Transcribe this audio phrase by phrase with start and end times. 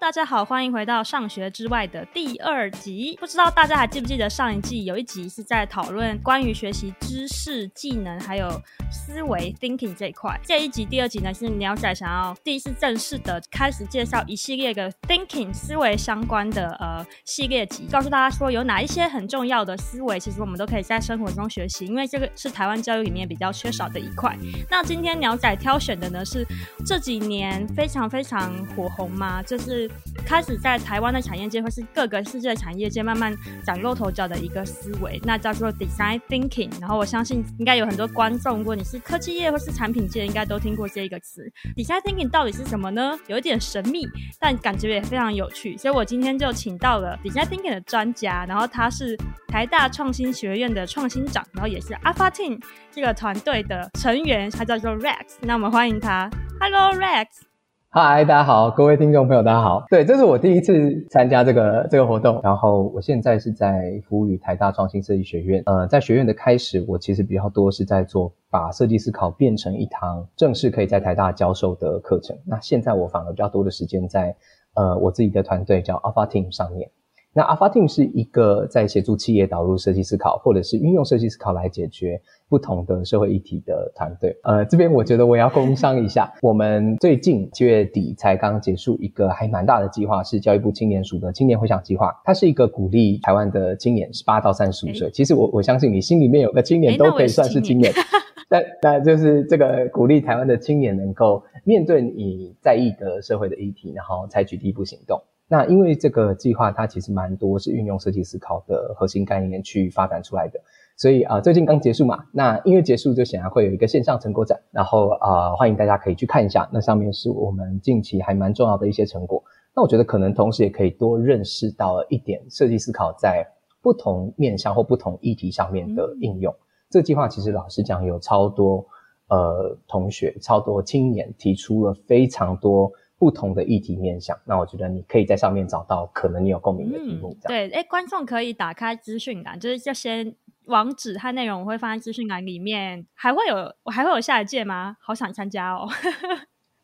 [0.00, 3.14] 大家好，欢迎回到上学之外的第二集。
[3.20, 8.48] 不知道大家还记不记得上一季有一集是在讨论关于学习知识、技能还有
[8.90, 10.40] 思维 （thinking） 这一块。
[10.42, 24.34] 这一集第二集呢，是鸟仔想要第一次正式的开始介绍一系列的 thinking 思维相关的呃系列集，告诉大家说有哪一些很重要的思维，其实我们都可以在生活中学习，因为这个是台湾教育里面比较缺少的一块。
[24.70, 26.42] 那今天鸟仔挑选的呢是
[26.86, 29.89] 这几年非常非常火红嘛，就是
[30.26, 36.70] 开始在台湾的产业界或是各个世界的产业界慢慢崭露头角的一个思维，那叫做 design thinking。
[36.80, 41.42] 然后我相信应该有很多观众，如果你是科技业或是产品界，应该都听过这一个词。
[41.76, 43.18] design thinking 到底是什么呢？
[43.26, 44.06] 有一点神秘，
[44.38, 45.76] 但感觉也非常有趣。
[45.76, 52.60] 所以我今天就请到了 design thinking 的专家，然后他是台大创新学院的创新长，然后也是 Alpha Team
[52.92, 55.38] 这个团队的成员，他叫做 Rex。
[55.40, 57.49] 那我们欢迎他，Hello Rex。
[57.92, 59.84] 嗨，大家好，各位听众朋友，大家好。
[59.90, 65.60] 对，这是我第一次参加这个这个活动，然后我现在是在服务于台大创新设计学院。
[65.66, 72.38] 呃，在学院的开始，我其实比较多是在做把设计思考变成一堂正式可以在台大教授的课程。
[72.46, 74.36] 那现在我反而比较多的时间在
[74.74, 76.88] 呃我自己的团队叫 Alpha Team 上面。
[77.32, 84.36] 那 Alpha Team 是一个在协助企业导入设计思考，或者是运用设计思考来解决不同的社会议题的团队。
[84.42, 92.12] 呃，这边我觉得我要工商一下， 我们最近七月底才刚结束一个还蛮大的计划，是教育部青年署的青年回想计划。
[92.24, 95.08] 它是一个鼓励台湾的青年十八到三十五岁。
[95.12, 97.92] 其实我我相信你心里面有个青年都可以算是青年。
[98.48, 105.22] 但那就是这个鼓励台湾的青年能够面对你在意的社会的议题，然后采取第一步行动。
[105.52, 110.60] 那因为这个计划，它其实蛮多是运用设计思考的核心概念去发展出来的，
[110.96, 119.42] 所以啊、呃，最近刚结束嘛，那因为结束就显然会有一个线上成果展，然后啊、呃，欢迎大家可以去看一下，那上面是我们近期还蛮重要的一些成果。
[119.74, 123.44] 那我觉得可能同时也可以多认识到一点设计思考在
[123.82, 126.52] 不同面向或不同议题上面的应用。
[126.52, 128.86] 嗯、这个计划其实老实讲有超多
[129.28, 132.92] 呃同学、超多青年提出了非常多。
[133.20, 137.36] 不同的议题面向，那我觉得你可以在上面找到可能你有共鸣的题目。
[137.42, 143.06] 嗯、对，哎，观众可以打开资讯栏，就是这些网址和内容我会放在资讯栏里面。
[143.12, 144.96] 还会有，我还会有下一届吗？
[144.98, 145.86] 好想参加哦。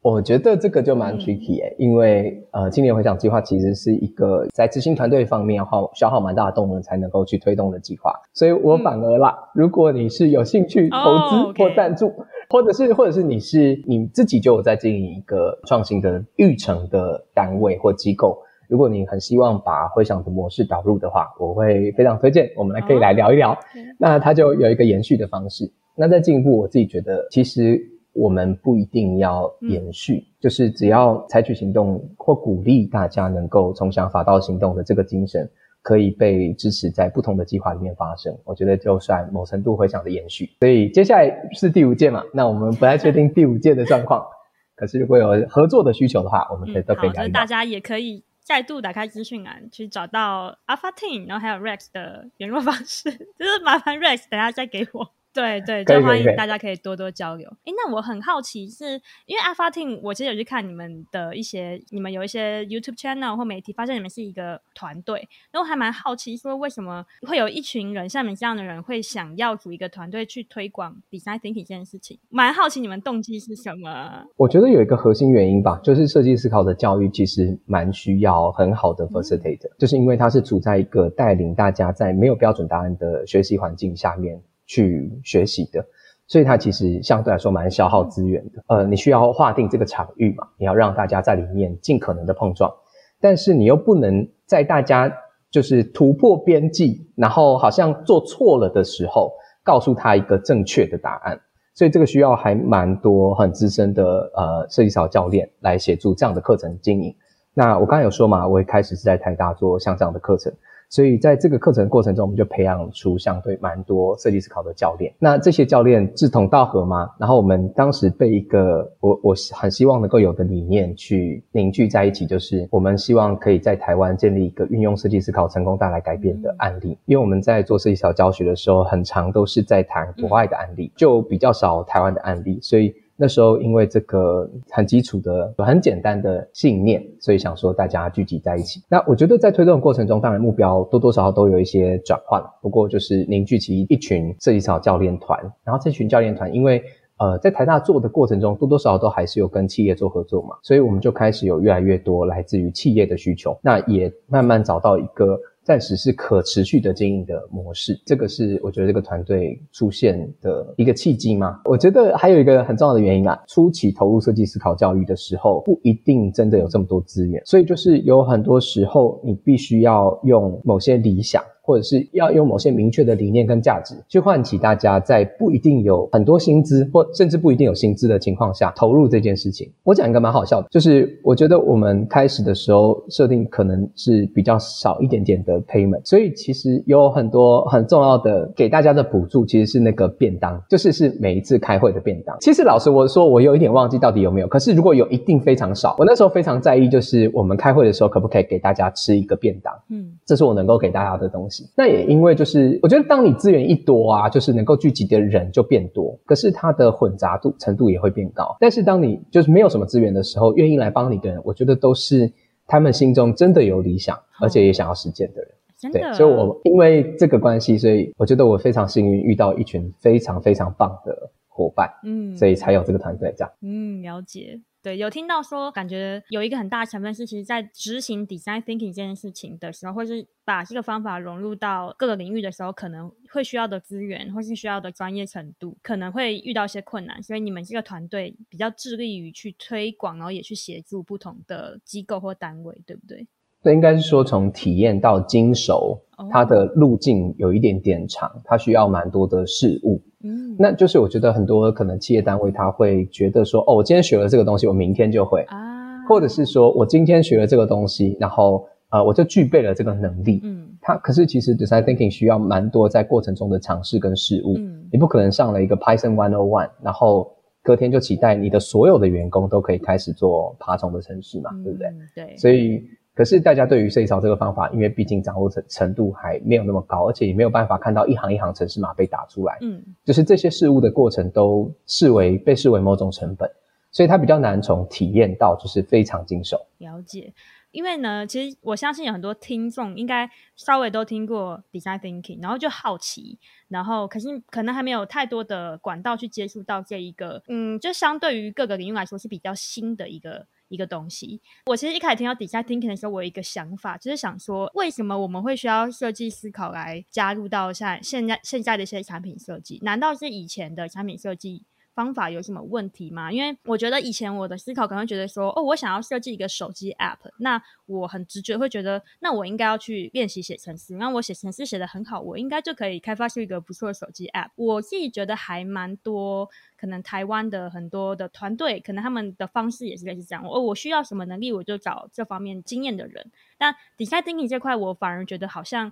[0.08, 10.96] 我觉得这个就蛮 tricky 诶、嗯，因为呃，青年回想计划其实是一个在执行团队方面要耗消耗蛮大的动能才能够去推动的计划，所以我反而啦，嗯、如果你是有兴趣投
[11.28, 12.06] 资或赞助。
[12.06, 23.48] 哦 okay 或者是，或者是你是你自己就有在经营一个创新的育成的单位或机构，如果你很希望把回想的模式导入的话，我会非常推荐我们来可以来聊一聊。
[23.48, 23.96] Oh, okay.
[23.98, 25.68] 那它就有一个延续的方式。
[25.96, 27.80] 那在进一步，我自己觉得，其实
[28.16, 35.48] 我们不一定要延续，嗯、就是只要采取行动或鼓励大家能够从想法到行动的这个精神。
[35.82, 40.50] 可以被支持在不同的计划里面发生，我觉得就算某程度回想的延续。
[40.58, 44.26] 所以接下来是第五届嘛，那我们不太确定第五届的状况，
[44.74, 47.22] 可是如果有合作的需求的话，我们可以都可以聊。
[47.22, 55.08] 嗯、好，大家也可以再度打开资讯栏去找到 Alpha Team，然后还有 Rex 的联络方式， 就是麻烦 Rex 等下再给我。
[55.36, 57.46] 对对，就欢迎大家可以多多交流。
[57.64, 72.18] 诶，那我很好奇是，是因为 Alpha Team，我其实有去看你们的一些，你们有一些 YouTube channel 或媒体，发现你们是一个团队，然后还蛮好奇说，为什么会有一群人像你们这样的人会想要组一个团队去推广 Design Thinking 这件事情？
[72.30, 74.24] 蛮好奇你们动机是什么？
[74.36, 84.40] 我觉得有一个核心原因吧，就是设计思考的教育其实蛮需要很好的 facilitator，、嗯、就是因为它是处在一个带领大家在没有标准答案的学习环境下面。
[84.66, 85.84] 去学习的，
[86.26, 88.62] 所以它其实相对来说蛮消耗资源的。
[88.66, 92.72] 呃，你需要划定这个场域嘛，你要让大家在里面尽可能的碰撞，
[93.20, 95.10] 但是你又不能在大家
[95.50, 99.32] 就是突破边际，然后好像做错了的时候，
[99.62, 101.40] 告诉他一个正确的答案。
[101.74, 107.14] 所以这个需要还蛮多很资深的呃设计思考教练来协助这样的课程经营。
[107.52, 110.52] 那我刚才有说嘛，我一开始是在台大做像这样的课程。
[110.88, 115.12] 所以在这个课程过程中，我们就培养出相对蛮多设计思考的教练。
[115.18, 117.10] 那这些教练志同道合吗？
[117.18, 126.96] 然后我们当时被一个我我很希望能够有的理念去凝聚在一起，就是我们希望可以在台湾建立一个运用设计思考成功带来改变的案例。
[127.06, 132.94] 因为我们在做设计思考教学的时候，很常都是在谈国外的案例，就比较少台湾的案例，所以。
[133.16, 138.82] 那时候因为这个很基础的、很简单的信念，所以想说大家聚集在一起。
[138.88, 142.42] 那我觉得在推动的过程中，当然目标多多少少都有一些转换。
[142.60, 146.82] 不过就是凝聚起一群设计草教练团，然后这群教练团因为
[147.18, 155.38] 呃，在台大做的过程中，多多少少都还是有跟企业做合作嘛，所以我们就开始有越来越多来自于企业的需求，那也慢慢找到一个。
[155.66, 161.60] 暂时是可持续的经营的模式，这个是我觉得这个团队出现的一个契机嘛？
[161.64, 171.42] 我觉得还有一个很重要的原因啊，初期投入设计思考教育的时候，不一定真的有这么多资源，所以就是有很多时候你必须要用某些理想。
[171.66, 179.70] 或者是要用某些明确的理念跟价值去唤起大家，在不一定有很多薪资或甚至不一定有薪资的情况下投入这件事情。
[179.82, 192.36] 我讲一个蛮好笑的，就是我觉得我们开始的时候设定可能是比较少一点点的 payment，所以其实有很多很重要的给大家的补助，其实是那个便当，就是是每一次开会的便当。
[192.40, 194.46] 其实老实我说，我有一点忘记到底有没有。
[194.46, 199.74] 可是如果有一定非常少，我那时候非常在意，就是我们开会的时候可不可以给大家吃一个便当？
[199.90, 201.55] 嗯，这是我能够给大家的东西。
[201.76, 208.56] 那也因为就是，我觉得当你资源一多啊，就是能够聚集的人就变多，可是它的混杂度程度也会变高。
[208.58, 212.30] 但是当你就是没有什么资源的时候，愿意来帮你的人，我觉得都是
[212.66, 215.50] 他们心中真的有理想，而且也想要实践的人。
[215.78, 223.52] 真的，对，所以我因为这个关系，所以我觉得我非常幸运遇到一群非常非常棒的伙伴，嗯，所以才有这个团队这样。
[223.60, 224.58] 嗯，了解。
[224.86, 237.20] 对，有听到说，感觉有一个很大的成分是，其实，在执行 design thinking 这件事情的时候，或是把这个方法融入到各个领域的时候，可能会需要的资源，或是需要的专业程度，可能会遇到一些困难。
[237.20, 243.26] 所以，你们这个团队比较致力于去推广，然后也去协助不同的机构或单位，对不对？
[243.66, 245.98] 这应该是说，从体验到经熟，
[246.30, 250.00] 它的路径有一点点长，它需要蛮多的事物。
[250.22, 260.40] 嗯，那就是我觉得很多可能企业单位他会觉得说，哦，我今天学了这个东西，我明天就会啊，或者是说我今天学了这个东西，然后呃，我就具备了这个能力。
[260.44, 264.54] 嗯，它可是其实 design thinking 需要蛮多在过程中的尝试跟事物。
[264.58, 267.28] 嗯，你不可能上了一个 Python 101，然后
[267.64, 271.88] 隔天就期待你的所有的员工都可以开始做爬虫的程式嘛，嗯，对不对？
[272.14, 272.84] 对，所以。
[273.16, 283.50] 可是大家对于设计草这个方法，因为毕竟掌握程程度还没有那么高，而且也没有办法看到一行一行程式码被打出来，嗯，就是这些事物的过程都视为被视为某种成本，
[283.90, 286.60] 所以它比较难从体验到就是非常经手。
[286.76, 287.32] 了解，
[287.70, 300.46] 因为呢，其实我相信有很多听众应该稍微都听过 design thinking，然后就好奇，然后可是可能还没有太多的管道去接触到这一个，嗯，就相对于各个领域来说是比较新的一个。
[300.68, 309.78] 一个东西，我其实一开始听到底下 thinking 的时候，我有一个想法，就是想说，为什么我们会需要设计思考来加入到现现在现在的一些产品设计？
[309.82, 311.64] 难道是以前的产品设计
[311.96, 313.32] 方法有什么问题吗？
[313.32, 324.50] 因为我觉得以前我的思考可能会觉得说，哦，我想要设计一个手机 app，那我很直觉会觉得，那我应该要去练习写程式，那我写程式写得很好，我应该就可以开发出一个不错的手机 app。
[324.56, 326.46] 我自己觉得还蛮多，
[326.76, 333.32] 可能台湾的很多的团队，可能他们的方式也是类似这样，哦，我需要什么能力，我就找这方面经验的人。
[333.56, 335.90] 但 design thinking 这块，我反而觉得好像，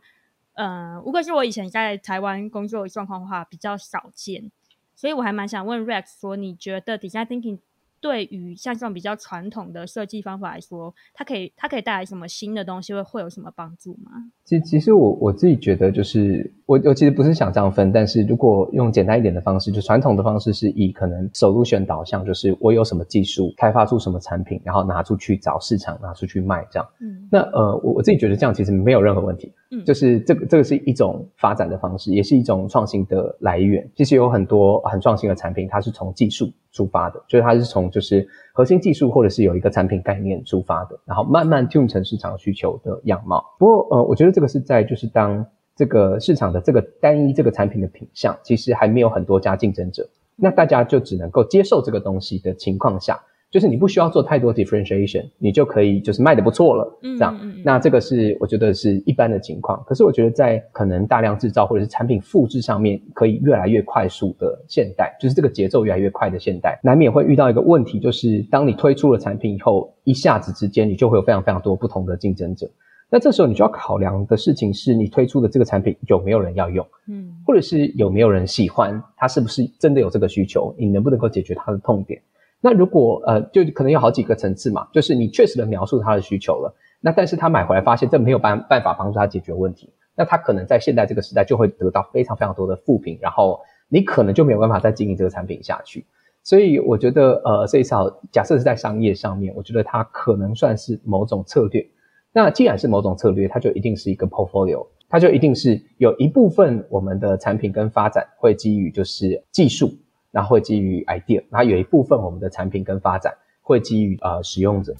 [0.52, 4.52] 呃，如果是我以前在台湾工作的状况的话，比较少见。
[4.94, 7.58] 所以我还蛮想问 Rex 说，你觉得 Design Thinking
[8.00, 14.10] 对于像这种比较传统的设计方法来说，它可以它可以带来什么新的东西，会会有什么帮助吗？
[14.44, 16.52] 其其实我我自己觉得就是。
[16.66, 26.88] 我我其实不是想这样分，但是如果用简单一点的方式，就传统的方式是以可能 solution 导向，就是我有什么技术，开发出什么产品，然后拿出去找市场，拿出去卖这样。
[27.00, 29.52] 嗯，那呃，我我自己觉得这样其实没有任何问题。
[29.82, 33.88] 就是这个这个是一种发展的方式，也是一种创新的来源。
[33.96, 43.44] 其实有很多很创新的产品，它是从技术出发的，就是它是从就是核心技术或者是有一个产品概念出发的，然后慢慢 tune 成市场需求的样貌。
[43.58, 45.46] 不过呃，我觉得这个是在就是当。
[45.76, 53.20] 这个市场的这个单一这个产品的品相，其实还没有很多家竞争者，那大家就只能够接受这个东西的情况下，
[53.54, 57.38] 就是你不需要做太多 differentiation，你就可以就是卖的不错了，这样。
[57.40, 59.80] 嗯，那这个是我觉得是一般的情况。
[59.86, 72.68] 可是我觉得在可能大量制造或者是产品复制上面，可以越来越快速的现代，就是这个节奏越来越快的现代，难免会遇到一个问题，就是当你推出了产品以后，一下子之间你就会有非常非常多不同的竞争者。
[73.08, 82.20] 那这时候你就要考量的事情是你推出的这个产品有没有人要用，嗯，或者是有没有人喜欢，他是不是真的有这个需求，你能不能够解决他的痛点？
[82.64, 96.06] 那如果呃，就可能有好几个层次嘛，就是你确实的描述他的需求了，那但是他买回来发现这没有办办法帮助他解决问题，那他可能在现在这个时代就会得到非常非常多的负评，然后你可能就没有办法再经营这个产品下去。
[96.42, 101.86] 所以我觉得呃，这一套假设是在商业上面，我觉得它可能算是某种策略。
[102.32, 109.90] 那既然是某种策略，它就一定是一个 portfolio，它就一定是有一部分我们的产品跟发展会基于就是技术，
[110.34, 114.92] 然后会基于 idea，然后有一部分我们的产品跟发展会基于呃使用者。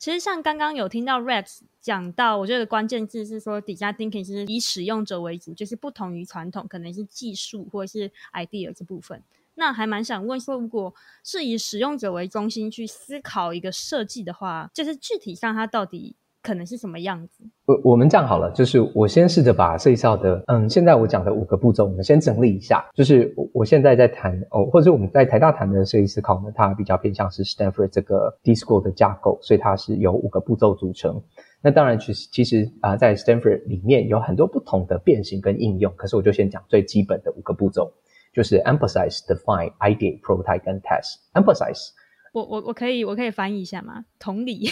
[0.00, 9.22] 其实像刚刚有听到 Rex 讲到，我觉得关键字是说底下 Thinking 是以使用者为主，就是不同于传统可能是技术或者是 idea 这部分。
[9.54, 10.92] 那还蛮想问说，如果
[11.22, 17.44] 是以使用者为中心去思考一个设计的话，就是具体上它到底可能是什么样子？
[17.66, 22.84] 我我们这样好了，就是我先试着把设计思考的，嗯，现在我讲的五个步骤，我们先整理一下。
[22.94, 31.20] 就是我我现在在谈哦，或者我们在台大谈的设计思考呢，它比较偏向是 Stanford 这个 d i s c o 的架构，所以它是由五个步骤组成。
[31.60, 37.92] 那当然，其实其实啊，在 Stanford 里面有很多不同的变形跟应用，可是我就先讲最基本的五个步骤。
[38.30, 41.16] 就是 emphasize, define, idea prototype 跟 test.
[41.32, 41.88] Emphasize，
[42.32, 44.04] 我我我可以我可以翻译一下吗？
[44.18, 44.68] 同理，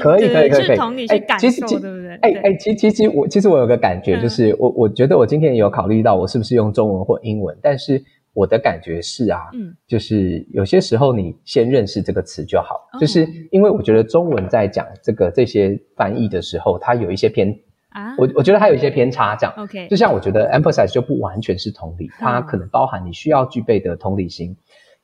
[0.00, 0.76] 可以可以可以。
[0.76, 2.14] 同理去感受，对不对？
[2.16, 8.02] 哎哎，其其实我其实我有个感觉，就是我我觉得我今天有考虑到我是不是用中文或英文，但是
[8.32, 17.58] 我的感觉是啊，嗯，就是有些时候你先认识这个词就好，就是因为我觉得中文在讲这个这些翻译的时候，它有一些偏。
[17.90, 24.54] 啊，我我觉得它有一些偏差，这样，OK，就像我觉得 emphasize 就不完全是同理，它可能包含你需要具备的同理心，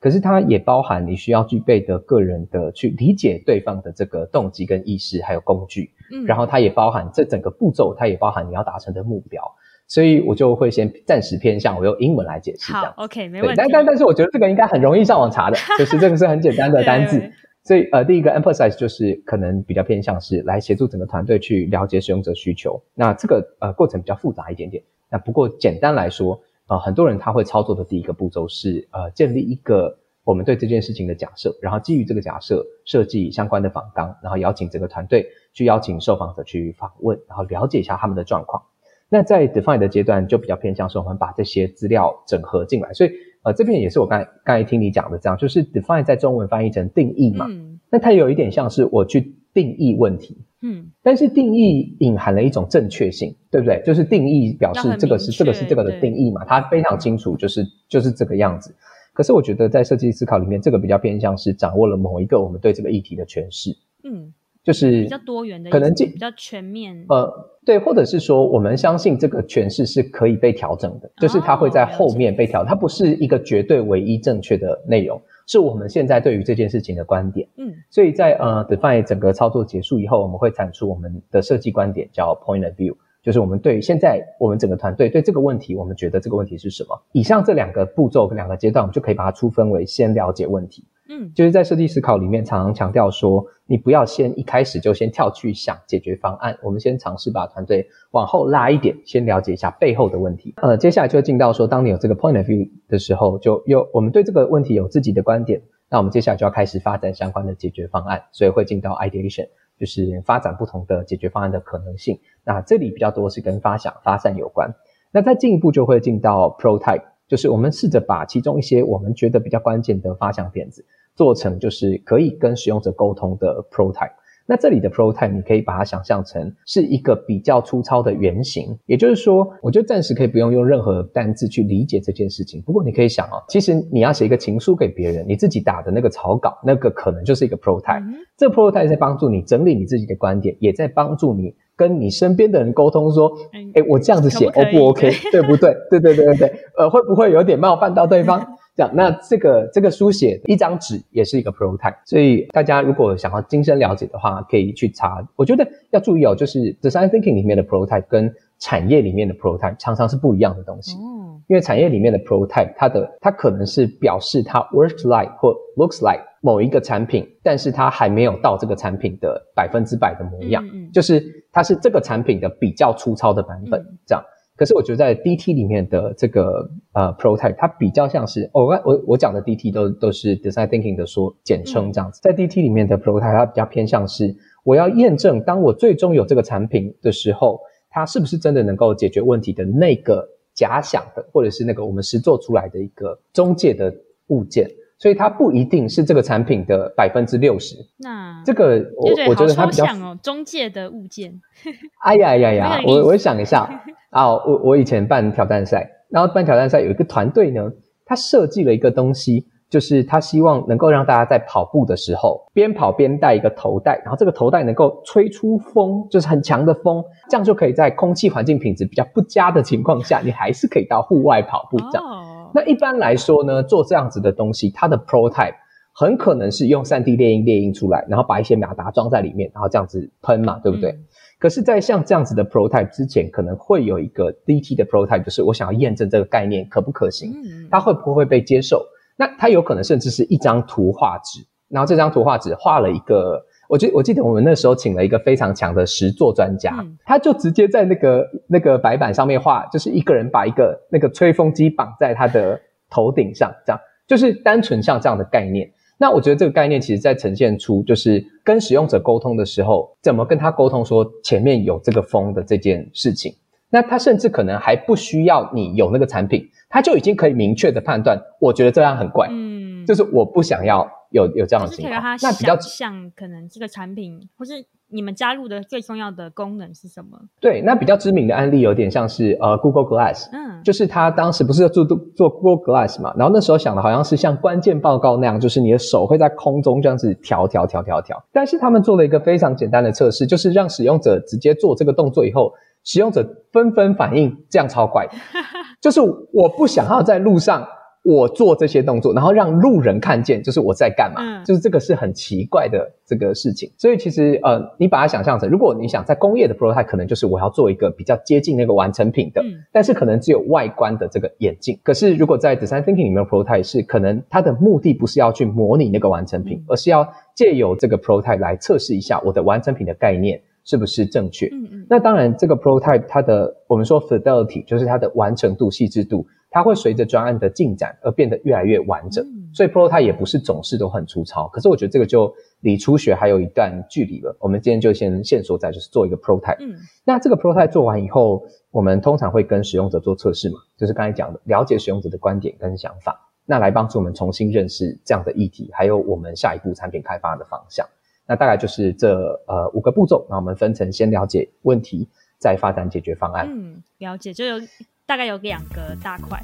[0.05, 9.43] 可是它也包含你需要具备的个人的去理解对方的这个动机跟意识，还有工具，嗯，然后它也包含这整个步骤，它也包含你要达成的目标，
[9.89, 13.55] 所以我就会先暂时偏向我用英文来解释，这样，OK，没问题。
[13.57, 17.23] 但但但是我觉得这个应该很容易上网查的， 就是这个是很简单的单字。
[17.63, 22.79] 所以，呃，第一个 emphasize 就是可能比较偏向是来协助整个团队去了解使用者需求。
[22.95, 24.85] 那这个呃过程比较复杂一点点。
[25.11, 38.63] 那不过简单来说，呃，很多人他会操作的第一个步骤是呃建立一个我们对这件事情的假设，然后基于这个假设设计相关的访纲，然后邀请整个团队去邀请受访者去访问，然后了解一下他们的状况。
[39.09, 43.11] 那在 define 的阶段就比较偏向说我们把这些资料整合进来，所以。
[43.45, 53.83] 呃，这边也是我刚才刚才听你讲的这样，就是 define 在中文翻译成定义嘛，嗯，那它有一点像是我去定义问题，嗯，但是定义隐含了一种正确性，对不对？
[53.85, 58.75] 就是定义表示这个是这个是这个的定义嘛，它非常清楚，就是就是这个样子。
[59.13, 64.33] 可是我觉得在设计思考里面，这个比较偏向是掌握了某一个我们对这个议题的诠释，嗯。
[64.65, 67.05] 就是比较多元的，可能比较全面。
[67.11, 67.31] 呃，
[67.67, 77.49] 对，或者是说，我们相信这个诠释是可以被调整的，就是它会在后面被调，它不是一个绝对唯一正确的内容，是我们现在对于这件事情的观点。
[77.57, 87.01] 嗯，所以在呃，define 整个操作结束以后，我们会产出我们的设计观点，叫 point of view，就是我们对现在我们整个团队对这个问题，我们觉得这个问题是什么？
[87.13, 90.85] 以上这两个步骤跟两个阶段，我们就可以把它粗分为先了解问题。
[91.09, 100.55] 嗯，就是在设计思考里面，常常强调说，你不要先一开始就先跳去想解决方案，我们先尝试把团队往后拉一点，先了解一下背后的问题。
[100.57, 112.19] 呃，接下来就会进到说，当你有这个 point of view 的时候，就有我们对这个问题有自己的观点，那我们接下来就要开始发展相关的解决方案，所以会进到 ideation，就是发展不同的解决方案的可能性。
[112.45, 114.75] 那这里比较多是跟发想、发散有关。
[115.13, 117.03] 那再进一步就会进到 prototype。
[117.35, 120.85] 就是我们试着把其中一些我们觉得比较关键的发想点子
[121.17, 124.13] 做成，就是可以跟使用者沟通的 prototype。
[124.47, 132.63] 那这里的 prototype 你可以把它想象成是一个比较粗糙的原型，也就是说，我觉得暂时可以不用用任何单字去理解这件事情。
[132.63, 138.01] 不过你可以想哦，其实你要写一个情书给别人，你自己打的那个草稿，那个可能就是一个 prototype。
[138.05, 138.15] 嗯。
[138.37, 141.53] 这个 prototype 在帮助你整理你自己的观点，也在帮助你。
[141.77, 143.33] 跟你身边的人沟通说，
[143.75, 145.75] 哎，我这样子写 O 不 OK， 对不对？
[145.91, 148.45] 对对对对对，呃，会不会有点冒犯到对方？
[148.77, 155.25] 这样，那这个这个书写一张纸也是一个 prototype，所以大家如果想要精深了解的话，可以去查。
[155.37, 160.97] 我觉得要注意哦，就是 design thinking 里面的 prototype 跟产业里面的 prototype 常常是不一样的东西。
[160.97, 171.43] 嗯，因为产业里面的 prototype 它的它可能是表示它 works like 或 looks like 某一个产品，但是它还没有到这个产品的百分之百的模样，嗯嗯，就是。
[171.57, 174.21] 它是这个产品的比较粗糙的版本，这样。
[174.57, 182.19] 可是我觉得在 DT 里面的这个呃 prototype，它比较像是，哦、我我我讲的 DT 都都是 design thinking 的说简称这样子。
[182.21, 184.35] 在 DT 里面的 prototype，它比较偏向是，
[184.65, 193.95] 我要验证当我最终有这个产品的时候，它是不是真的能够解决问题的那个假想的，或者是那个我们实做出来的一个中介的
[194.27, 194.69] 物件。
[195.05, 197.77] 所以它不一定是这个产品的百分之六十。
[197.99, 201.39] 那这个我我觉得它比较哦，中介的物件。
[202.03, 202.81] 哎呀呀呀！
[202.89, 203.69] 我我想一下
[204.09, 207.71] 啊，我我以前办挑战赛，然后办挑战赛有一个团队呢，
[208.07, 222.03] 他设计了一个东西，就是他希望能够让大家在跑步的时候边跑边戴一个头带，然后这个头带能够吹出风，就是很强的风，这样就可以在空气环境品质比较不佳的情况下，你还是可以到户外跑步这样。
[222.03, 222.24] Oh.
[222.55, 225.55] 那一般来说呢，做这样子的东西，它的 prototype
[225.93, 230.93] 很可能是用 3D 列印列印出来，然后把一些马达装在里面，然后这样子喷嘛，对不对？
[230.93, 231.05] 嗯
[231.41, 237.35] 可是，在像这样子的 prototype 之前，可能会有一个 DT 的 prototype，就是我想要验证这个概念可不可行，
[237.71, 238.83] 它会不会被接受？
[239.17, 243.45] 那它有可能甚至是一张图画纸，然后这张图画纸画了一个，
[243.75, 246.73] 我记我记得我们那时候请了一个非常强的实作专家，
[247.05, 255.69] 他就直接在那个那个白板上面画，就是一个人把一个那个吹风机绑在他的头顶上，这样就是单纯像这样的概念。
[255.99, 263.35] 那我觉得这个概念其实在呈现出，就是跟使用者沟通的时候，怎么跟他沟通说前面有这个风的这件事情。
[263.71, 272.03] 那他甚至可能还不需要你有那个产品，他就已经可以明确的判断，我觉得这样很怪，嗯，就是我不想要有有这样的情况。
[272.21, 274.53] 那比较像可能这个产品或是。
[274.89, 277.19] 你们加入的最重要的功能是什么？
[277.41, 288.25] 对，那比较知名的案例有点像是呃 Google Glass，嗯，就是他当时不是做做 Google Glass 嘛，然后那时候想的好像是像关键报告那样，就是你的手会在空中这样子调调调调调。
[288.31, 292.53] 但是他们做了一个非常简单的测试，就是让使用者直接做这个动作以后，
[292.85, 295.15] 使用者纷纷反应，这样超怪的，
[295.81, 297.67] 就是我不想要在路上。
[298.05, 303.73] 我做这些动作，然后让路人看见，就是我在干嘛，嗯，就是这个是很奇怪的这个事情。
[303.79, 311.79] 所以其实呃，你把它想象成，如果你想在工业的 prototype，可能就是我要做一个比较接近那个完成品的，嗯，但是可能只有外观的这个眼镜。
[311.83, 321.47] 可是如果在 design thinking 里面的 prototype 是可能它的目的不是要去模拟那个完成品，嗯，而是要借由这个 prototype 来测试一下我的完成品的概念是不是正确。
[321.47, 321.87] 嗯嗯。
[321.89, 326.27] 那当然，这个 prototype 它的我们说 fidelity 就是它的完成度、细致度。
[326.55, 331.49] 它会随着专案的进展而变得越来越完整，嗯、所以 prototype 也不是总是都很粗糙。
[331.49, 334.37] 可是我觉得这个就离初学还有一段距离了。
[334.39, 336.59] 我们今天就先线索在就是做一个 prototype。
[336.61, 347.85] 嗯，那这个 prototype 做完以后，我们通常会跟使用者做测试嘛，就是刚才讲的了解使用者的观点跟想法，那来帮助我们重新认识这样的议题，还有我们下一步产品开发的方向。
[348.29, 349.13] 那大概就是这
[349.49, 350.25] 呃五个步骤。
[350.31, 353.49] 那我们分成先了解问题，再发展解决方案。
[353.51, 354.61] 嗯，了解就有。
[355.07, 356.43] 大概有两个大块。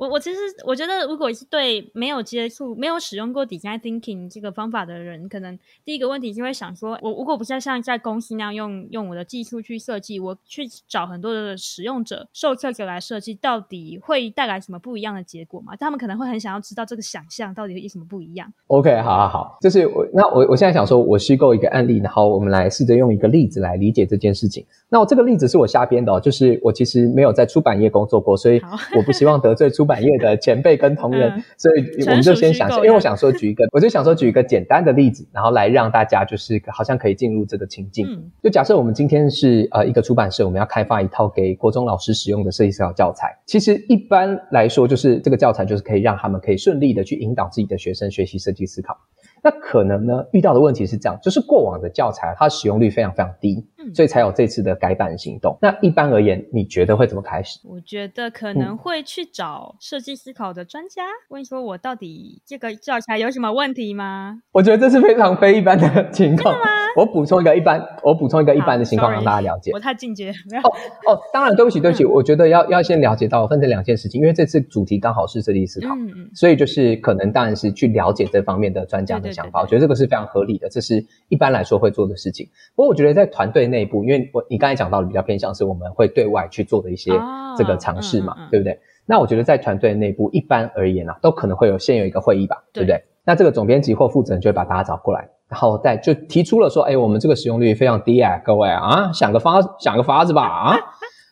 [0.00, 15.76] 我我其实我觉得，如果是对没有接触、没有使用过 Design Thinking 这个方法的人，可能第一个问题就会想说：我如果不是像在公司那样用用我的技术去设计，我去找很多的使用者、受测者来设计，到底会带来什么不一样的结果吗？
[15.76, 18.50] 他们可能会很想要知道这个想象到底有什么不一样。
[18.68, 24.64] OK，好好好，就是我那我我现在想说，我虚构一个案例，然后我们来试着用一个例子来理解这件事情。
[24.88, 28.58] 那我这个例子是我瞎编的哦，就是我其实没有在出版业工作过，所以
[28.96, 30.00] 我不希望得罪出版。
[30.00, 38.06] 版业的前辈跟同仁，嗯、所以我们就先想象，因为我想说举一个， 我就想说举一个简单的例子，然后来让大家就是好像可以进入这个情境。
[38.08, 43.36] 嗯、就假设我们今天是呃一个出版社，我们要开发一套给国中老师使用的设计思考教材。
[43.46, 48.96] 其实一般来说，就是这个教材就是可以让他们可以顺利的去引导自己的学生学习设计思考。
[49.42, 53.64] 那可能呢，遇到的问题是这样，就是过往的教材它使用率非常非常低，嗯，
[53.94, 55.56] 所以才有这次的改版行动。
[55.60, 57.58] 那一般而言，你觉得会怎么开始？
[57.64, 64.40] 我觉得可能会去找设计思考的专家，问说我到底这个教材有什么问题吗？
[64.52, 66.56] 我觉得这是非常非一般的情况。
[66.96, 69.70] 我补充一个一般，我补充一个一般的情况让大家了解。
[69.72, 70.62] 我太进阶，没有。
[70.62, 70.72] 哦
[71.06, 82.48] 哦，当然，对不起，对不起，嗯、我觉得要要先了解到分成两件事情，因为这次主题刚好是设计思考，嗯嗯，所以就是可能当然是去了解这方面的专家的想法，对对对对，我觉得这个是非常合理的，这是一般来说会做的事情。
[82.74, 87.12] 不过我觉得在团队内部，因为我你刚才讲到的比较偏向是我们会对外去做的一些
[87.56, 88.78] 这个尝试嘛，哦嗯嗯、对不对？
[89.06, 93.04] 那我觉得在团队内部一般而言啊，都可能会有先有一个会议吧，对，对不对？
[93.24, 95.28] 那这个总编辑或负责人就会把大家找过来。
[95.48, 100.76] 然后再就提出了说，哎，我们这个使用率非常低啊，各位啊，想个法想个法子吧啊。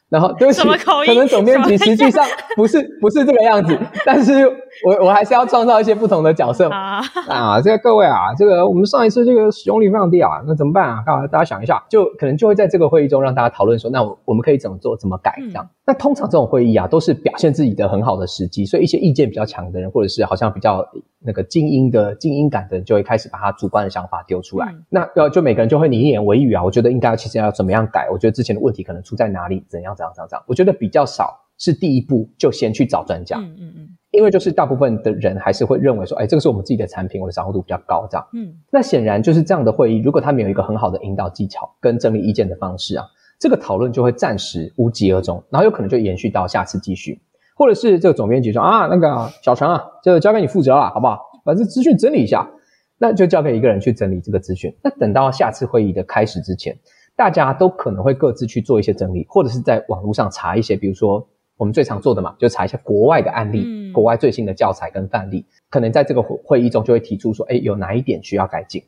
[0.09, 0.63] 然后对不起，
[1.07, 2.25] 可能总编辑实际上
[2.57, 4.47] 不是不是这个样子，但是
[4.87, 11.05] 我我还是要创造一些不同的角色啊啊，这个各位啊，这个我们上一次这个使用率非常低啊，那怎么办啊？
[11.31, 15.65] 大家想一下，就可能就会在这个会议中让大家讨论说，那我我们可以怎么做，怎么改这样。
[15.65, 20.87] 嗯、那通常这种会议啊，都是表现自己的很好的时机，所以一些意见比较强的人，或者是好像比较。
[21.21, 43.05] 那个精英的精英感的人就会开始把他主观的想法丢出来，嗯、那要就每个人就会你一言我一语啊，我觉得应该其实要怎么样改，我觉得之前的问题可能出在哪里，怎样怎样怎样怎样，我觉得比较少是第一步就先去找专家，嗯嗯嗯，因为就是大部分的人还是会认为说，哎，这个是我们自己的产品，我的掌握度比较高，这样，嗯，那显然就是这样的会议，如果他没有一个很好的引导技巧跟整理意见的方式啊。
[43.39, 47.21] 这个讨论就会暂时无疾而终，然后有可能就延续到下次继续，
[47.57, 51.21] 或者是这个总编辑说啊，那个小陈啊，就交给你负责了，好不好？
[51.45, 52.51] 把这资讯整理一下，
[52.99, 54.75] 那就交给一个人去整理这个资讯。
[54.83, 56.77] 那等到下次会议的开始之前，
[57.17, 68.83] 大家都可能会各自去做一些整理，或者是在网络上查一些，比如说我们最常做的嘛，就查一下国外的案例，嗯、国外最新的教材跟范例，可能在这个会会议中就会提出说，哎，有哪一点需要改进。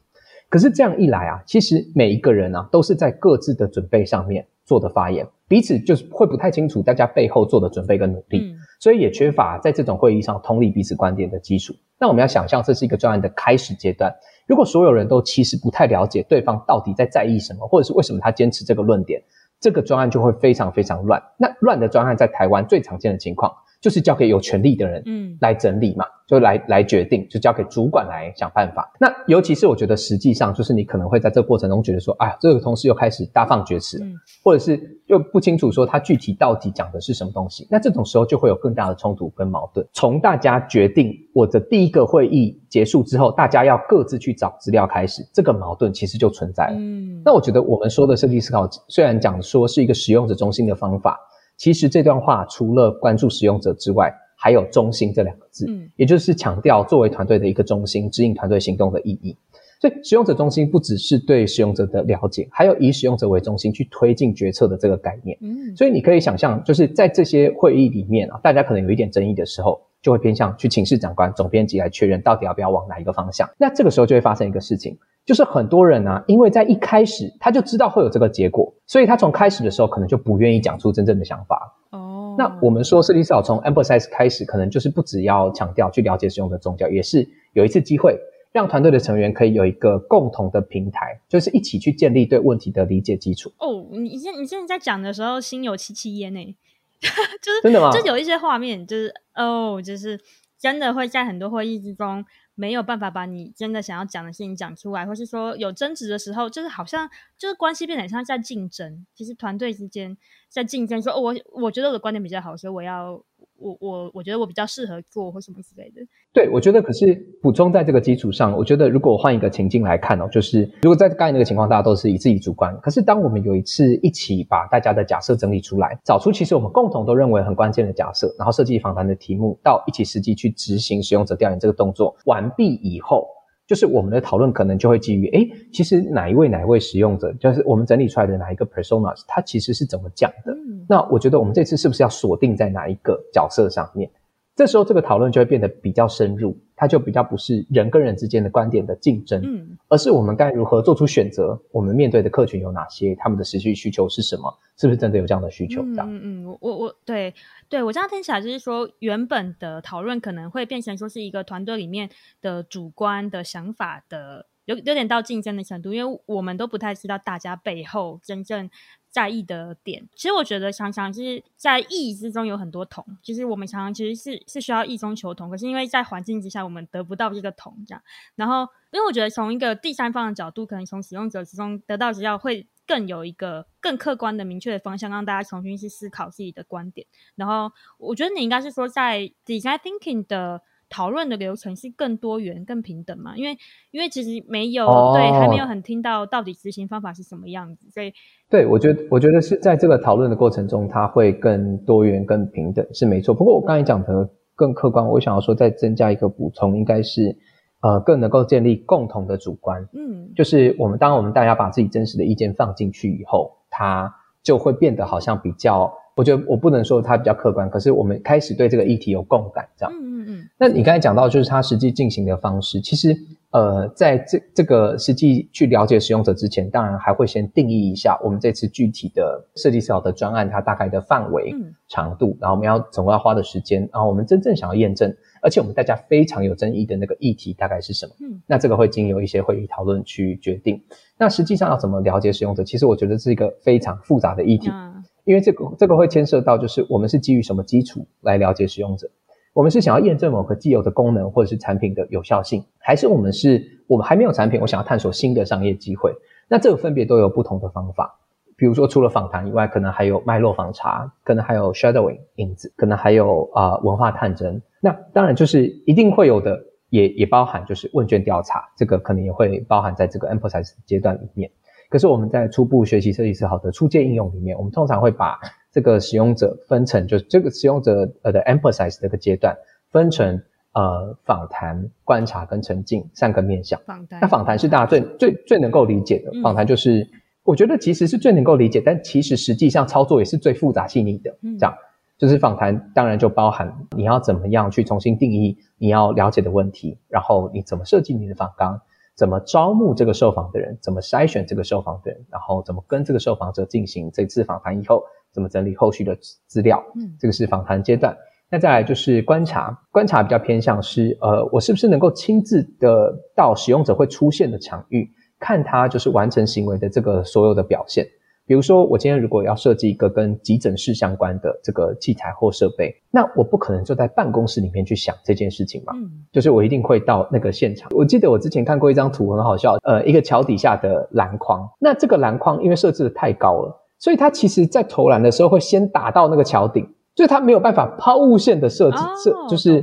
[0.50, 11.72] 可是这样一来啊，其实每一个人啊都是在各自的准备上面做的发言，彼此就是会不太清楚大家背后做的准备跟努力，嗯、所以也缺乏在这种会议上通力彼此观点的基础。
[11.98, 14.12] 那我们要想象这是一个专案的开始阶段，
[14.46, 19.22] 如果所有人都其实不太了解对方到底在在意什么，或者是为什么他坚持这个论点，
[19.60, 21.22] 这个专案就会非常非常乱。
[21.38, 23.52] 那乱的专案在台湾最常见的情况。
[23.81, 28.93] 就是交给有权力的人，嗯，来整理嘛，嗯、就来来决定，就交给主管来想办法。
[29.01, 34.14] 那尤其是我觉得，实际上就是你可能会在这个过程中觉得说，哎，这个同事又开始大放厥词，嗯，
[34.45, 37.66] 或者是又不清楚说他具体到底讲的是什么东西。
[37.71, 39.87] 那这种时候就会有更大的冲突跟矛盾。
[39.95, 46.75] 从大家决定我的第一个会议结束之后，大家要各自去找资料开始，这个矛盾其实就存在了。
[46.77, 51.19] 嗯，那我觉得我们说的设计思考，虽然讲说是一个使用者中心的方法。
[51.61, 59.37] 其实这段话除了关注使用者之外，还有中心这两个字，嗯，也就是强调作为团队的一个中心，指引团队行动的意义。
[59.79, 65.37] 所以，使用者中心不只是对使用者的了解，还有以使用者为中心去推进决策的这个概念。
[65.42, 73.48] 嗯，所以你可以想象，就是在这些会议里面啊，大家可能有一点争议的时候，就会偏向去请示长官、总编辑来确认到底要不要往哪一个方向。
[73.58, 74.98] 那这个时候就会发生一个事情。
[75.26, 81.76] 就是很多人啊，因为在一开始他就知道会有这个结果，所以他从开始的时候可能就不愿意讲出真正的想法。
[81.90, 88.18] 哦，那我们说设计思考从 emphasize 开始，可能就是不只要强调去了解使用的宗教，也是有一次机会
[88.50, 93.52] 让团队的成员可以有一个共同的平台，就是一起去建立对问题的理解基础。
[93.58, 96.56] 哦，你现你现在在讲的时候，心有戚戚焉呢，
[97.42, 97.90] 就是真的吗？
[97.90, 100.20] 就有一些画面，就是哦，就是
[100.58, 102.24] 真的会在很多会议之中。
[102.56, 107.08] 没有办法把你真的想要讲的事情讲出来，或是说有争执的时候，就是好像
[107.38, 109.06] 就是关系变得像在竞争。
[109.14, 110.14] 其实团队之间
[110.50, 113.24] 在竞争说，说、哦、我我觉得我的观点比较好，所以我要。
[113.61, 116.01] 我我我觉得我比较适合做或什么之类的。
[116.33, 133.27] 对，我觉得可是补充在这个基础上，我觉得如果换一个情境来看哦，就是如果在刚才那个情况，大家都是以自己主观，可是当我们有一次一起把大家的假设整理出来，找出其实我们共同都认为很关键的假设，然后设计访谈的题目，到一起实际去执行使用者调研这个动作完毕以后。
[133.70, 140.50] 就是我们的讨论可能就会基于，诶，其实哪一位哪一位使用者，就是我们整理出来的哪一个 personas，它其实是怎么讲的？
[140.50, 144.11] 嗯、那我觉得我们这次是不是要锁定在哪一个角色上面？
[144.56, 151.56] 这时候这个讨论就会变得比较深入，它就比较不是人跟人之间的观点的竞争，嗯，而是我们该如何做出选择？
[151.70, 153.14] 我们面对的客群有哪些？
[153.14, 154.52] 他们的实际需求是什么？
[154.76, 155.80] 是不是真的有这样的需求？
[155.94, 157.33] 这样，嗯嗯，我我对
[157.70, 168.68] 对我这样听起来就是说，原本的讨论可能会变成说是一个团队里面的主观的想法的，有有点到竞争的程度，因为我们都不太知道大家背后真正。
[169.11, 178.03] 在意的点，其实我觉得常常就是在异之中有很多同，就是我们常常其实是是需要异中求同，可是因为在环境之下我们得不到这个同这样。
[178.37, 187.07] 然后，因为我觉得从一个第三方的角度，可能从使用者之中得到资料会更有一个更客观的明确的方向，让大家重新去思考自己的观点。
[187.35, 190.62] 然后，我觉得你应该是说在 design thinking 的。
[190.90, 193.37] 讨论的流程是更多元、更平等嘛？
[193.37, 193.57] 因为
[193.92, 198.12] 因为其实没有、哦、对，还没有很听到到底执行方法是什么样子，所以
[198.50, 203.33] 对，我觉得我觉得是在这个讨论的过程中，它会更多元、更平等是没错。
[203.33, 207.35] 不过我刚才讲的更客观，我想要说再增加一个补充，应该是
[207.83, 209.88] 呃更能够建立共同的主观。
[209.92, 215.92] 嗯，就是我们当我们大家把自己真实的意见放进去以后，它就会变得好像比较。
[216.20, 219.94] 我觉得我不能说它比较客观，可是我们开始对这个议题有共感，这样。
[219.94, 220.48] 嗯嗯嗯。
[220.59, 223.16] 那你刚才讲到就是它实际进行的方式，其实
[223.52, 238.12] 呃，在这这个实际去了解使用者之前，当然还会先定义一下我们这次具体的设计思考的专案它大概的范围、嗯、长度，然后我们要总共要花的时间，然后我们真正想要验证，而且我们大家非常有争议的那个议题大概是什么？
[238.20, 238.42] 嗯。
[238.46, 240.83] 那这个会经由一些会议讨论去决定。
[241.16, 242.62] 那实际上要怎么了解使用者？
[242.62, 244.68] 其实我觉得是一个非常复杂的议题。
[244.70, 249.09] 嗯因为这个这个会牵涉到，就是我们是基于什么基础来了解使用者？
[249.52, 256.14] 我们是想要验证某个既有的功能或者是产品的有效性，还是我们是我们还没有产品，我想要探索新的商业机会？
[256.48, 258.16] 那这个分别都有不同的方法。
[258.56, 264.61] 比如说，除了访谈以外，可能还有脉络访查，可能还有 shadowing 影子，可能还有啊、呃、文化探针。
[264.80, 271.50] 那当然就是一定会有的，也也包含就是问卷调查，这个可能也会包含在这个 emphasize 阶段里面。
[271.90, 275.38] 可是我们在初步学习设计师好的初阶应用里面，我们通常会把
[275.70, 279.55] 这个使用者分成，就是这个使用者呃的 emphasize 这个阶段
[279.90, 280.40] 分成
[280.72, 283.79] 呃访谈、观察跟沉浸三个面向。
[283.85, 287.09] 访谈，那访谈是大家最最最能够理解的，访谈就是、嗯、
[287.42, 291.37] 我觉得其实是最能够理解，但其实实际上操作也是最复杂细腻的。
[291.59, 291.74] 这样。
[292.18, 298.79] 就是访谈，当然就包含你要怎么样去重新定义你要了解的问题，然后你怎么设计你的访纲，
[299.20, 306.83] 怎么招募这个受访的人，怎么筛选这个受访的人，然后怎么跟这个受访者进行这次访谈以后，怎么整理后续的资料。
[306.96, 308.16] 嗯，这个是访谈阶段。
[308.50, 315.06] 那再来就是观察，观察比较偏向是，呃，我是不是能够亲自的到使用者会出现的场域，
[315.38, 318.06] 看他就是完成行为的这个所有的表现。
[318.50, 325.92] 比如说，我今天如果要设计一个跟急诊室相关的这个器材或设备，那我不可能就在办公室里面去想这件事情嘛。
[325.94, 327.88] 嗯，就是我一定会到那个现场。
[327.94, 329.76] 我记得我之前看过一张图，很好笑。
[329.84, 336.84] 呃，一个桥底下的篮筐，那这个篮筐因为设置的太高了，所以它其实在投篮的时候会先打到那个桥顶，
[337.14, 339.80] 所以它没有办法抛物线的设置，设、哦、就是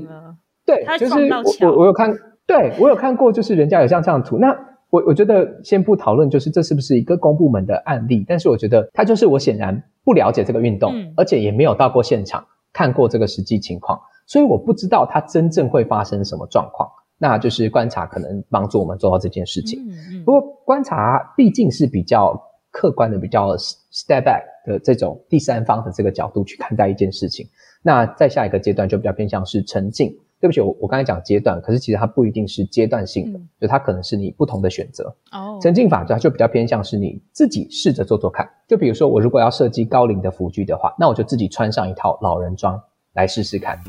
[0.65, 1.13] 对，就是
[1.61, 2.13] 我我我有看，
[2.45, 4.53] 对我有看过，就是人家有像这样的图，那。
[4.89, 16.89] 我我觉得先不讨论，就是这是不是一个公部门的案例，但是我觉得它就是我显然不了解这个运动，嗯、而且也没有到过现场看过这个实际情况，所以我不知道它真正会发生什么状况。
[17.19, 19.79] 那就是观察可能帮助我们做到这件事情。
[19.89, 27.47] 嗯嗯、不过观察毕竟是比较客观的，比较 step back 的这种第三方的这个角度去看待一件事情。
[27.81, 30.15] 那在下一个阶段就比较偏向是沉浸。
[30.39, 35.15] 对不起，我我刚才讲阶段，可是其实它不一定是阶段性的，嗯、就它可能是你不同的选择。
[35.31, 38.47] 哦，沉浸法它就比较偏向是你自己试着做做看。
[38.67, 42.79] 就比如说，我如果要设计高龄的服具的话，那我就自己穿上一套老人装
[43.13, 43.79] 来试试看。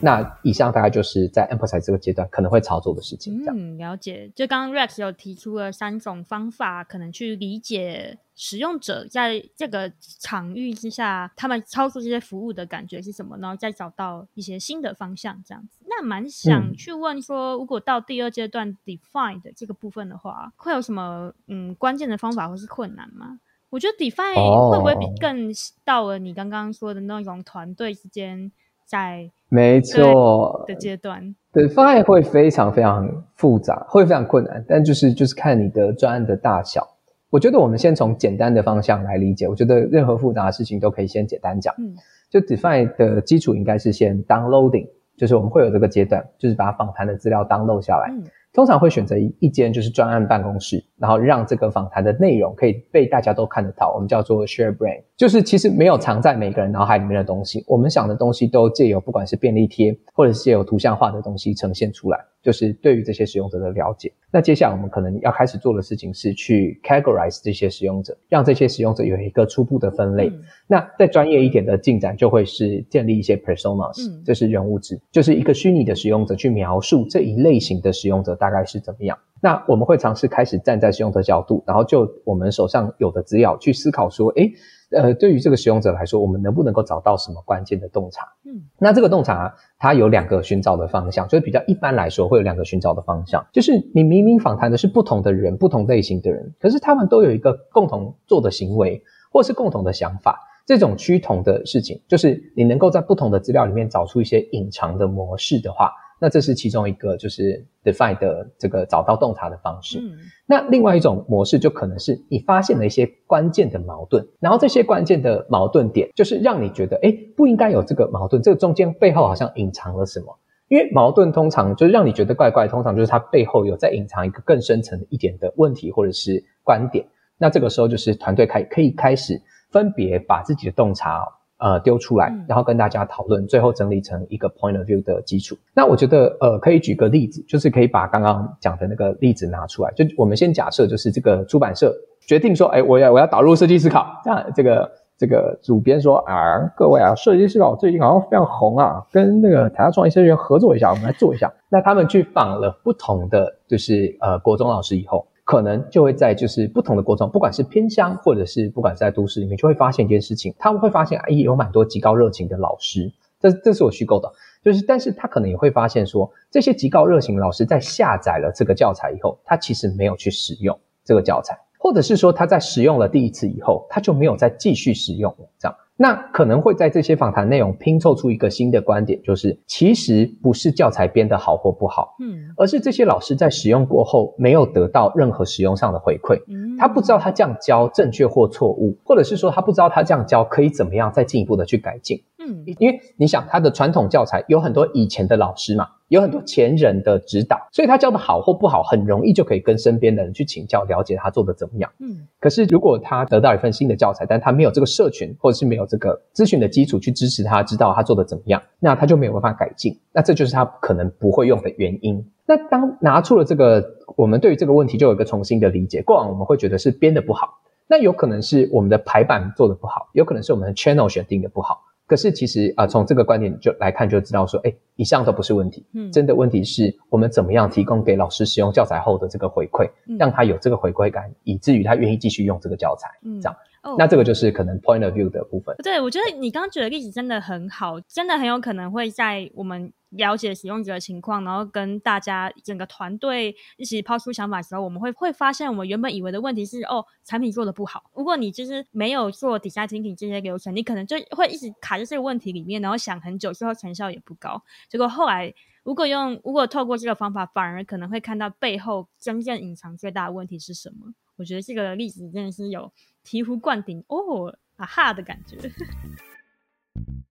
[0.00, 3.44] 那以上大概就是在 Emphasize 这个阶段可能会操作的事情。
[3.46, 4.30] 嗯，了解。
[4.34, 15.78] 就刚刚 Rex 有提出了三种方法，可能去理解使用者在这个场域之下，他们操作这些服务的感觉是什么，然后再找到一些新的方向，这样子。
[15.88, 23.40] 那蛮想去问说，如果到第二阶段 Define 的这个部分的话，会有什么嗯关键的方法或是困难吗？
[23.70, 25.52] 我觉得 Define 会不会比更
[25.84, 28.52] 到了你刚刚说的那种团队之间？
[28.88, 36.86] 在没错的阶段，对，方案会非常非常复杂，会非常困难，但就是就是看你的专案的大小。
[37.30, 39.46] 我觉得我们先从简单的方向来理解。
[39.46, 41.74] 我觉得任何复杂的事情都可以先简单讲。
[41.78, 41.94] 嗯，
[42.30, 48.10] 就 Define 的基础应该是先 downloading，就是我们会有这个阶段，就是把访谈的资料 download 下来。
[48.10, 48.24] 嗯
[48.54, 62.18] 通常会选择一一间就是专案办公室，然后让这个访谈的内容可以被大家都看得到，我们叫做 share brain，就是其实没有藏在每个人脑海里面的东西，我们想的东西都借由不管是便利贴或者是借由图像化的东西呈现出来。
[62.40, 70.28] 就是对于这些使用者的了解，那接下来我们可能要开始做的事情是去 categorize 这些使用者，让这些使用者有一个初步的分类。
[70.28, 79.18] 嗯、那再专业一点的进展就会是建立一些 personas，这、嗯、是人物志，就是一个虚拟的使用者去描述这一类型的使用者大概是怎么样。
[79.40, 84.52] 那我们会尝试开始站在使用者角度，然后就我们手上有的资料去思考说，诶
[84.90, 88.26] 呃，对于这个使用者来说，我们能不能够找到什么关键的洞察？
[88.46, 105.92] 嗯，那这个洞察它有两个寻找的方向，就是比较一般来说会有两个寻找的方向，就是你明明访谈的是不同的人，不同类型的人，可是他们都有一个共同做的行为，或是共同的想法，这种趋同的事情，就是你能够在不同的资料里面找出一些隐藏的模式的话。
[106.20, 109.98] 那这是其中一个，就是 Define 的这个找到洞察的方式。
[109.98, 120.26] 嗯，那另外一种模式就可能是你发现了一些关键的矛盾，然后这些关键的矛盾点就是让你觉得，哎，不应该有这个矛盾，这个中间背后好像隐藏了什么。
[120.68, 127.06] 因为矛盾通常就是让你觉得怪怪，通常就是它背后有在隐藏一个更深层一点的问题或者是观点。
[127.38, 131.26] 那这个时候就是团队开可以开始分别把自己的洞察。
[131.58, 135.56] 呃，丢出来，然后跟大家讨论，最后整理成一个 point of view 的基础。
[135.74, 139.92] 那我觉得，呃，可以举个例子，就是可以把刚刚讲的那个例子拿出来。
[139.96, 144.06] 就我们先假设，就是这个出版社决定说，哎，我要我要导入设计思考。
[144.22, 151.52] 这样，这个这个主编说啊，各位啊，设计思考最近好像非常红啊，跟那个台大创意设计院合作一下，我们来做一下。
[151.68, 155.26] 那他们去访了不同的，就是呃国中老师以后。
[155.48, 164.30] 可能就会在就是不同的国中，不管是偏乡或者是不管是在都市里面，就会发现一件事情，他们会发现，哎，有蛮多极高热情的老师，这这是我虚构的，
[164.62, 175.74] 就是，但是他可能也会发现说，这些极高热情的老师在下载了这个教材以后，他其实没有去使用这个教材，或者是说他在使用了第一次以后，他就没有再继续使用，这样。
[176.00, 195.86] 那可能会在这些访谈内容拼凑出一个新的观点，就是其实不是教材编得好或不好，嗯，而是这些老师在使用过后没有得到任何使用上的回馈，嗯，他不知道他这样教正确或错误，或者是说他不知道他这样教可以怎么样再进一步的去改进，嗯，因为你想他的传统教材有很多以前的老师嘛。
[196.08, 201.90] 有很多前人的指导，所以他教的好或不好，很容易就可以跟身边的人去请教，了解他做的怎么样。
[201.98, 209.94] 嗯，可是如果他得到一份新的教材，但他没有这个社群，或者是没有这个咨询的基础去支持他，知道他做的怎么样，那他就没有办法改进。
[210.10, 212.26] 那这就是他可能不会用的原因。
[212.46, 213.84] 那当拿出了这个，
[214.16, 216.00] 我们对于这个问题就有一个重新的理解。
[216.00, 221.82] 过往我们会觉得是编的不好，那有可能是我们的排版做的不好，有可能是我们的 channel 选定的不好。
[222.08, 225.86] 可是其实啊，从这个观点就来看，就知道说，哎，以上都不是问题。
[225.92, 233.08] 嗯，真的问题是我们怎么样提供给老师使用教材后的这个回馈，嗯、让他有这个回馈感，以至于他愿意继续用这个教材。
[233.22, 233.56] 嗯，这样。
[233.82, 235.76] 哦，那这个就是可能 point of view 的部分。
[235.84, 248.10] 对，我觉得你刚刚举的例子真的很好，真的很有可能会在我们了解使用者的情况，然后跟大家整个团队一起抛出想法的时候，我们会会发现，我们原本以为的问题是哦，产品做得不好。
[248.14, 254.62] 如果你就是没有做 design thinking 这些流程，你可能就会一直卡在这个问题里面，然后想很久，最后成效也不高。
[254.88, 261.12] 结果后来，如果用如果透过这个方法，反而可能会看到背后真正隐藏最大的问题是什么。
[261.36, 262.92] 我觉得这个例子真的是有
[263.24, 265.56] 醍醐灌顶哦，啊哈的感觉。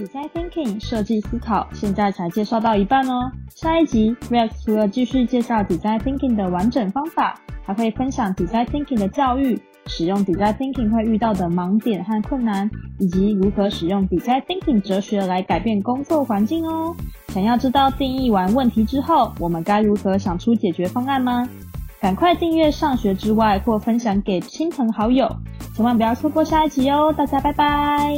[0.00, 3.30] Design Thinking 设计思考，现在才介绍到一半哦。
[3.54, 16.96] 下一集 Rex 除了继续介绍 Design Thinking 的完整方法，还会分享 Design Thinking 的教育，使用 Design Thinking 会遇到的盲点和困难，以及如何使用 Design Thinking 哲学来改变工作环境哦。
[17.28, 21.46] 想要知道定义完问题之后，我们该如何想出解决方案吗？
[22.00, 25.30] 赶快订阅上学之外，或分享给亲朋好友，
[25.76, 27.12] 千万不要错过下一集哦！
[27.14, 28.16] 大家拜拜。